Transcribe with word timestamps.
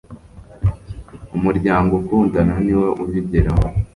Umuryango 1.37 1.91
ukundana 1.99 2.55
niwo 2.65 2.87
ubigeraho 3.03 3.65